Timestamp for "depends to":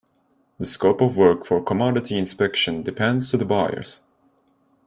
2.81-3.37